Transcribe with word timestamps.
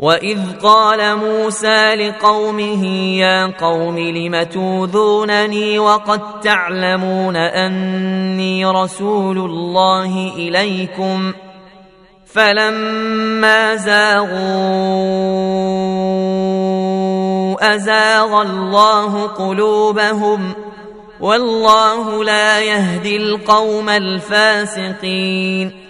واذ 0.00 0.38
قال 0.62 1.16
موسى 1.16 1.94
لقومه 1.94 2.86
يا 3.18 3.46
قوم 3.46 3.98
لم 3.98 4.42
توذونني 4.42 5.78
وقد 5.78 6.40
تعلمون 6.40 7.36
اني 7.36 8.66
رسول 8.66 9.38
الله 9.38 10.32
اليكم 10.36 11.32
فلما 12.26 13.76
زاغوا 13.76 14.30
ازاغ 17.74 18.42
الله 18.42 19.26
قلوبهم 19.26 20.52
والله 21.20 22.24
لا 22.24 22.60
يهدي 22.60 23.16
القوم 23.16 23.88
الفاسقين 23.88 25.89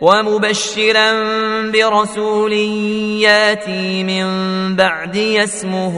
ومبشرا 0.00 1.12
برسول 1.70 2.52
ياتي 3.22 4.02
من 4.04 4.26
بعدي 4.76 5.44
اسمه 5.44 5.94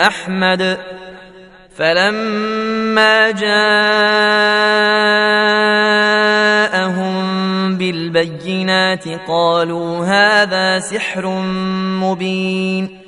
أحمد. 0.00 0.78
فلما 1.76 3.30
جاءهم 3.30 3.58
بالبينات 7.76 9.08
قالوا 9.28 10.04
هذا 10.04 10.78
سحر 10.78 11.26
مبين. 12.02 13.07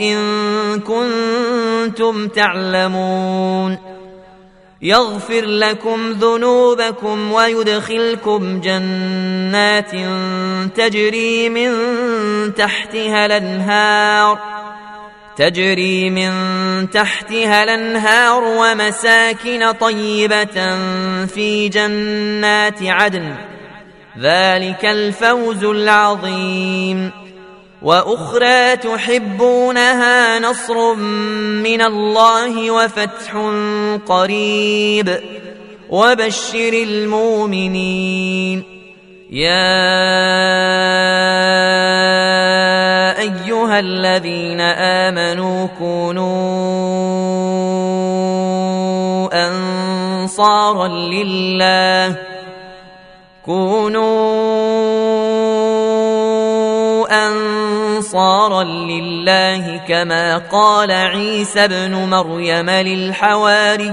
إن 0.00 0.80
كنتم 0.80 2.28
تعلمون 2.28 3.78
يغفر 4.82 5.44
لكم 5.44 6.10
ذنوبكم 6.10 7.32
ويدخلكم 7.32 8.60
جنات 8.60 9.90
تجري 10.76 11.48
من 11.48 11.72
تحتها 12.54 13.26
الأنهار 13.26 14.38
تجري 15.36 16.10
من 16.10 16.32
تحتها 16.90 17.64
الأنهار 17.64 18.44
ومساكن 18.44 19.72
طيبة 19.72 20.76
في 21.26 21.68
جنات 21.68 22.82
عدن. 22.82 23.34
ذلك 24.18 24.84
الفوز 24.84 25.64
العظيم. 25.64 27.25
وأخرى 27.86 28.76
تحبونها 28.76 30.38
نصر 30.38 30.94
من 30.94 31.82
الله 31.82 32.70
وفتح 32.70 33.36
قريب. 34.06 35.18
وبشر 35.90 36.72
المؤمنين. 36.72 38.64
يا 39.30 39.62
أيها 43.18 43.78
الذين 43.78 44.60
آمنوا 44.60 45.66
كونوا 45.78 46.26
أنصارا 49.48 50.88
لله. 50.88 52.16
كونوا 53.44 54.75
انصارا 58.16 58.62
لله 58.64 59.80
كما 59.88 60.38
قال 60.52 60.90
عيسى 60.90 61.64
ابن 61.64 61.94
مريم 61.94 62.70
للحواريين. 62.70 63.92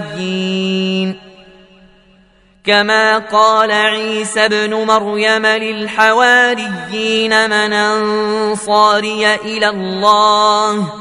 كما 2.65 3.17
قال 3.17 3.71
عيسى 3.71 4.45
ابن 4.45 4.73
مريم 4.73 5.45
للحواريين 5.45 7.29
من 7.49 7.73
أنصاري 7.73 9.35
إلى 9.35 9.69
الله. 9.69 10.93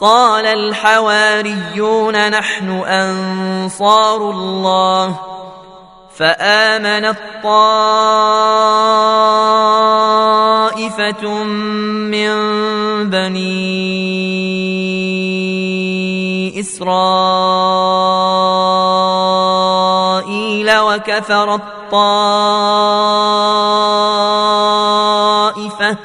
قال 0.00 0.46
الحواريون 0.46 2.30
نحن 2.30 2.70
أنصار 2.70 4.30
الله. 4.30 5.20
فامنت 6.18 7.16
طائفه 10.88 11.44
من 11.44 12.30
بني 13.10 13.80
اسرائيل 16.60 17.58
وكفرت 20.78 21.62
طائفه 21.90 23.40
طائفة 25.50 25.96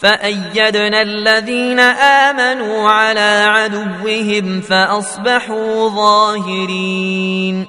فأيدنا 0.00 1.02
الذين 1.02 1.80
آمنوا 1.80 2.90
على 2.90 3.44
عدوهم 3.48 4.60
فأصبحوا 4.60 5.88
ظاهرين 5.88 7.66